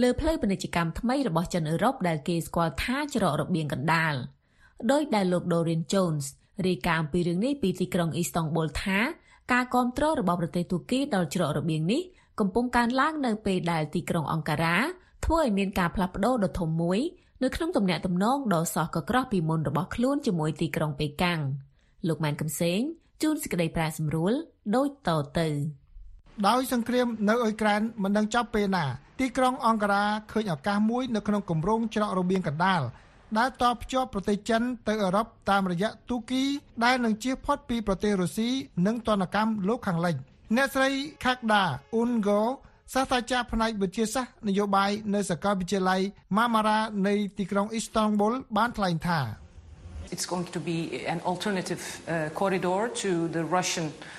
[0.00, 4.14] លើផ្លូវពាណិជ្ជកម្មថ្មីរបស់ចិនអឺរ៉ុបដែលគេស្គាល់ថាច្រករបៀងកណ្ដាល
[4.90, 6.24] ដោយដែលលោក Dorian Jones
[6.66, 8.98] រាយការណ៍អំពីរឿងនេះពីទីក្រុងអ៊ីស្តង់ប៊ុលថា
[9.52, 12.02] ការគ្រប់គ្រងរបស់ប្រទេសទូគីដល់ច្រករបៀងនេះ
[12.40, 14.76] កំពុងកើនឡើងនៅពេលដែលទីក្រុងអង្ការ៉ា
[15.24, 17.00] ធ្វើឲ្យមានការផ្លាស់ប្ដូរដ៏ធំមួយ
[17.42, 21.40] នៅក្នុងទំនាក់ទំនងដ៏សោះកក្រោះពីមុនរបស់ខ្លួនជាមួយទីក្រុងប៉េកាំង
[22.08, 22.80] លោកម៉ែនកំសែង
[23.22, 24.32] ជួនសេចក្តីប្រាសម្រួល
[24.76, 25.48] ដូចតទៅ
[26.46, 28.84] ដោយសង្គ្រាមនៅអ៊ុយក្រែនមិនដឹងចប់ពេលណា
[29.20, 32.82] ទីក្រុងអង្ការ៉ាឃើញឱកាសមួយនៅក្នុងគម្រោងច្រករបៀងកណ្ដាល
[33.38, 36.42] ដែលតភ្ជាប់ប្រទេសចិនទៅអឺរ៉ុបតាមរយៈទូគី
[36.84, 38.50] ដែលនឹងជៀសផុតពីប្រទេសរុស្ស៊ី
[38.86, 40.16] និងទណ្ឌកម្មលោកខាងលិច
[40.56, 40.90] អ្នកស្រី
[41.24, 41.62] Khakda
[42.00, 42.40] Ungo
[42.94, 46.00] សាស្ត្រាចារ្យផ្នែកវិទ្យាសាស្ត្រនយោបាយនៅសាកលវិទ្យាល័យ
[46.36, 49.20] Marmara នៃទីក្រុង Istanbul បានថ្លែងថា
[50.14, 50.78] It's going to be
[51.14, 52.04] an alternative uh,
[52.40, 54.17] corridor to the Russian uh,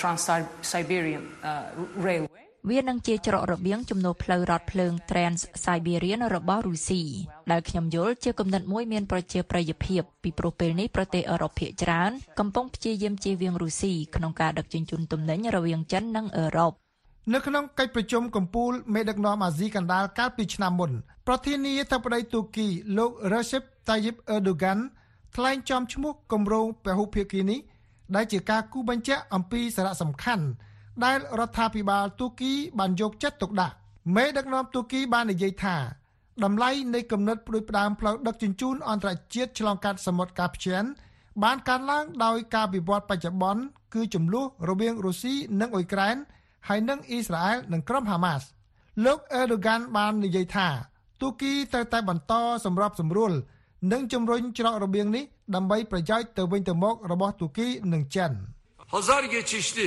[0.00, 1.64] Trans-Siberian uh,
[2.06, 2.44] Railway.
[2.70, 7.02] វានឹងជាច្រករបៀងជំនួសផ្លូវរថភ្លើង Trans-Siberian របស់រុស្ស៊ី
[7.50, 16.72] ដែលខ្ញុំយល់ជាគំនិតមួយមានប្រជាប្រិយភាពពីព្រោះពេលនេះប្រទេសអឺរ៉ុបភាគច្រើនកំពុងព្យាយាមជៀសវាងរុស្ស៊ីក្នុងការដឹកជញ្ជូនទំនិញរវាងចិននិងអឺរ៉ុប
[17.34, 20.90] នៅក្នុងកិច្ចប្រជុំកំពូលមេដឹកនាំអាស៊ីកណ្ដាលកាលពីឆ្នាំមុន
[21.26, 24.78] ប្រធានាធិបតីទូគីលោក Recep Tayyip Erdogan
[25.36, 27.60] ថ្លែងចំឈ្មោះគម្រោងពហុភាគីនេះ
[28.14, 30.44] ដែលជាការគូបញ្ជាក់អំពីសារៈសំខាន់
[31.04, 33.74] ដែលរដ្ឋាភិបាលទូគីបានយកចិត្តទុកដាក់
[34.14, 35.76] មេដឹកនាំទូគីបាននិយាយថា
[36.44, 40.84] តម្លៃនៃគំនិតផ្ដួចផ្ដើមផ្លូវដឹកជញ្ជូនអន្តរជាតិឆ្លងកាត់សមុទ្រកាស្ពីយន
[41.42, 43.62] បានកើនឡើងដោយការវិវត្តបច្ចុប្បន្ន
[43.94, 46.16] គឺចំនួនរវាងរុស្ស៊ីនិងអ៊ុយក្រែន
[46.68, 48.42] ហើយនិងអ៊ីស្រាអែលនិងក្រុមហាម៉ាស
[49.04, 50.68] លោកអេដូហ្គានបាននិយាយថា
[51.20, 52.32] ទូគីត្រូវតែបន្ត
[52.64, 53.32] សម្របសម្រួល
[53.92, 58.32] និងជំរុញច្រករបៀងនេះ ដើម្បីប្រយោជន៍ទៅវិញទៅមករបស់ទូគីនិងចិន
[58.94, 59.86] Hazar geçişli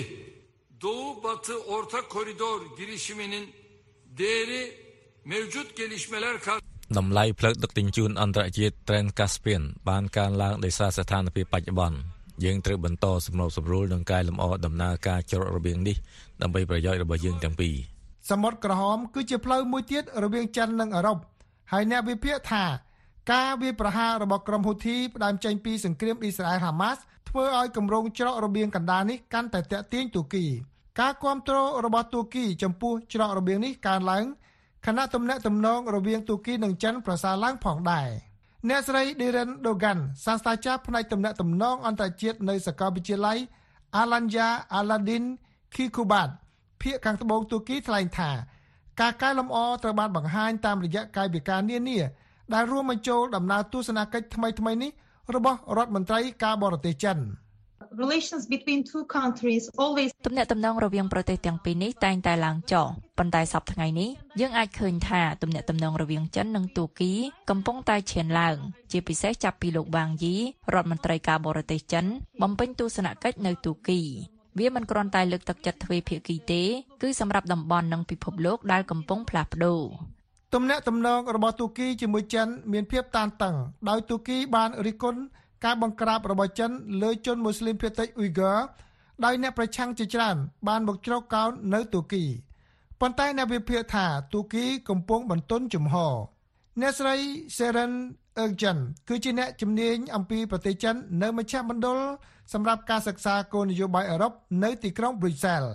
[0.83, 3.45] Doğu Batı Orta Koridor girişiminin
[4.17, 4.63] değeri
[5.25, 6.59] mevcut gelişmeler kar
[6.97, 11.97] តម្លៃផ្លូវដឹកជញ្ជូនអន្តរជាតិ Trans Caspian បានកើនឡើងដោយសារស្ថានភាពបច្ចុប្បន្ន
[12.43, 15.95] យើងត្រូវបន្តសម្របសម្រួលនិងកែលម្អដំណើរការច្រករបៀងនេះ
[16.41, 17.75] ដើម្បីប្រយោជន៍របស់យើងទាំងពីរ
[18.29, 21.17] សមុទ្រក្រហមគឺជាផ្លូវមួយទៀតរវាងចិននិងអឺរ៉ុប
[21.71, 22.63] ហើយអ្នកវិភាគថា
[23.31, 30.45] ការវាយប្រហាររបស់ក្រុមហ៊ូធីផ្ដើមចេញពីសង្គ្រាមអ៊ីស្រាអែលហាម៉ាស់ធ្វើឲ្យគម្រោងច្រករបៀងកណ្ដាលនេះកាន់តែតាក់ទាញទូគី
[30.99, 34.25] ការគ្រប់គ្រងរបស់ទូគីចំពោះច្រករបៀងនេះកើនឡើង
[34.85, 38.09] ខណៈទំនាក់ទំនងរវាងទូគីនិងចិនប្រសើរឡើងផងដែរ
[38.69, 43.37] អ្នកស្រី Diren Dogan សាស្ត្រាចារ្យផ្នែកទំនាក់ទំនងអន្តរជាតិនៅសាកលវិទ្យាល័យ
[44.01, 45.23] Alanya Aladdin
[45.75, 46.29] Kikubat
[46.81, 48.31] ភាគខាងត្បូងទូគីថ្លែងថា
[48.99, 51.99] ការកែលម្អត្រូវបានបង្ហាញតាមរយៈកាយវិការនានា
[52.53, 54.91] ដែលរួមបញ្ចូលដំណើរទស្សនកិច្ចថ្មីៗនេះ
[55.35, 57.19] របស់រដ្ឋមន្ត្រីការបរទេសចិន
[58.03, 67.11] relations between two countries always ទំនាក់ទំនងរវាងប្រទេសទាំងពីរនេះតែងតែឡើងចុះប៉ុន្តែសប្តាហ៍ថ្ងៃនេះយើងអាចឃើញថាទំនាក់ទំនងរវាងចិននិងទូគី
[67.49, 68.57] កំពុងតែឈានឡើង
[68.91, 70.35] ជាពិសេសចាប់ពីលោកបាងយី
[70.73, 72.05] រដ្ឋមន្ត្រីការបរទេសចិន
[72.41, 73.99] បំពេញទស្សនកិច្ចនៅទូគី
[74.59, 76.61] វាមិនគ្រាន់តែលើកទឹកចិត្តទ្វេភាគីទេ
[77.01, 79.81] គឺសម្រាប់តំបន់និងពិភពលោកដែលកំពុងផ្លាស់ប្ដូរ
[80.53, 83.55] ទំនាក់ទំនងរបស់ទូគីជាមួយចិនមានភាពតានតឹង
[83.89, 85.19] ដោយទូគីបានរិះគន់
[85.65, 88.53] ការបង្ក្រាបរបស់ចិនលើជនមូស្លីមភាគតិចអ៊ុយហ្គើ
[89.25, 90.35] ដោយអ្នកប្រឆាំងជាច្រើន
[90.67, 92.23] បានមកជ្រកកោននៅទូគី
[92.99, 96.15] ប៉ុន្តែអ្នកវិភាគថាទូគីកំពុងបន្ទន់ជំហរ
[96.81, 97.15] អ្នកស្រី
[97.57, 97.93] Seren
[98.43, 101.99] Ergen គឺជាអ្នកជំនាញអំពីប្រទេសចិននៅមជ្ឈមណ្ឌល
[102.53, 104.33] សម្រាប់ការសិក្សាគោលនយោបាយអឺរ៉ុប
[104.63, 105.69] នៅទីក្រុង Brussels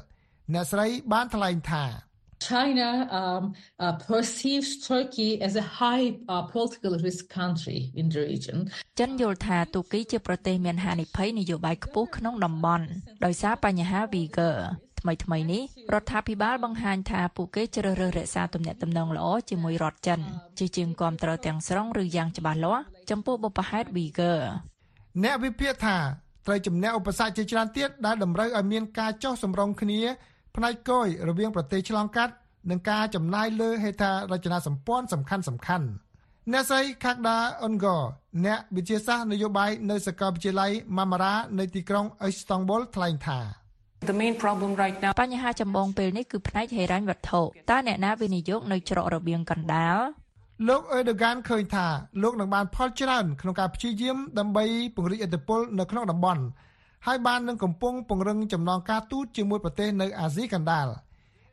[0.52, 1.85] អ្នកស្រីបានថ្លែងថា
[2.48, 2.88] China
[3.20, 3.42] um,
[3.85, 8.59] uh, perceives Turkey as a high uh, political risk country in the region.
[9.00, 12.87] ចិនយល់ថាទូគីជាប្រទេសមានហានិភ័យនយោបាយខ្ពស់ក្នុងតំបន់
[13.24, 14.57] ដោយសារបញ្ហា Uyghur
[15.00, 15.62] ថ្មីថ្មីនេះ
[15.94, 20.20] រដ្ឋាភិបាលបង្ហាញថាពួកគេជ្រើសរើសរក្សាទំនាក់ទំនងល្អជាមួយរដ្ឋចិន
[20.59, 24.40] ជាជាងគ្រប់គ្រងទាំងស្រុងឬយ៉ាងច្បាស់លាស់ចំពោះបុព្វហេតុ Uyghur
[25.22, 25.98] អ្នកវិភាគថា
[26.46, 30.00] ត្រូវជំនះឧបសគ្គជាច្រើនទៀតដែលតម្រូវឲ្យមានការចោះសម្រុងគ្នា
[30.56, 32.34] ផ្នែកគយរវាងប្រទេសឆ្លងកាត់
[32.70, 35.86] និងការចំណាយលើហេដ្ឋារចនាសម្ព័ន្ធសំខាន់សំខាន់
[36.52, 37.36] អ្នកស្រី Khakda
[37.66, 37.96] Ongo
[38.44, 43.38] អ្នកវិទ្យាសាស្ត្រនយោបាយនៅសាកលវិទ្យាល័យ Marmara នៅទីក្រុង Istanbul ថ្លែងថា
[44.10, 49.96] The main problem right now បញ្ហាចម្បងពេលនេះគឺផ្នែកហិរញ្ញវត្ថុតើអ្នកណាវិនិយោគនៅច្រករបៀងកណ្ដាល
[50.68, 51.86] លោកអេដូហ្គានឃើញថា
[52.22, 56.42] លោកនឹងបានផលច្រើនក្នុងការព្យាយាមដើម្បីពង្រីកឥទ្ធិពលនៅក្នុងតំបន់
[57.06, 60.86] ហើយបាននឹងកំពុងពង្រឹងចំណងការទូតជាមួយប្រទេសនៅអាស៊ីកណ្ដាល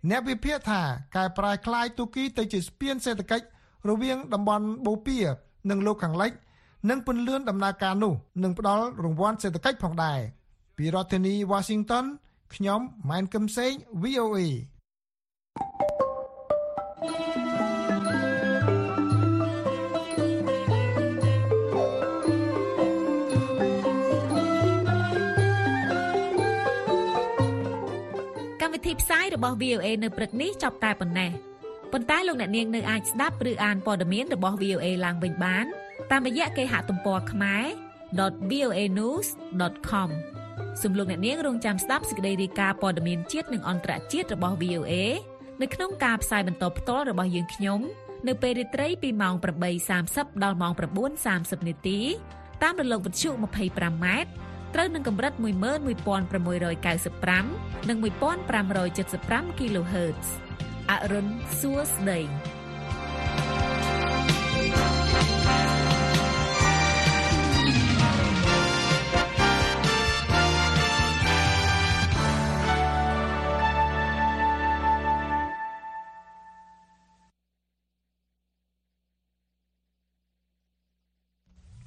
[0.10, 0.82] អ្នកវិភាគថា
[1.18, 3.46] ការប្រែក្លាយទូគីទៅជាស្ពានសេដ្ឋកិច្ច
[3.90, 5.24] រវាងតំបន់បូព៌ា
[5.70, 6.32] និងលោកខាងលិច
[6.90, 10.20] និងពន្លឿនដំណើរការនោះនឹងផ្ដល់រង្វាន់សេដ្ឋកិច្ចផងដែរ
[10.78, 12.06] ពីរដ្ឋធានី Washington
[12.56, 13.72] ខ្ញុំម៉ែនកឹមសេង
[14.04, 14.40] VOA
[28.80, 31.32] វិធីផ្សាយរបស់ VOA នៅព្រឹកនេះចប់តែប៉ុណ្ណេះ
[31.94, 35.66] ប៉ុន្តែលោកអ្នកនាងនៅអាចស្ដាប់ឬអានព័ត៌មានរបស់ VOA ឡើងវិញបាន
[36.12, 37.66] តាមរយៈគេហទំព័រខ្មែរ
[38.20, 40.10] www.voanews.com
[40.84, 44.94] សំលោកអ្នកនាងរងចាំស្ដាប់សេចក្តីរាយការណ៍ព័ត៌មានជាតិនិងអន្តរជាតិរបស់ VOA
[45.62, 47.80] នៅក្នុងការផ្សាយបន្តផ្ទាល់របស់យើងខ្ញុំ
[48.28, 49.36] នៅពេលរាត្រីពីម៉ោង
[49.90, 50.74] 8:30ដល់ម៉ោង
[51.20, 52.00] 9:30នាទី
[52.64, 54.08] តាមរលកវិទ្យុ 25m
[54.74, 57.98] ត្រូវនឹងកម្រិត11695និង
[58.58, 60.28] 1575 kHz
[60.92, 61.28] អរុន
[61.60, 62.20] សួស្តី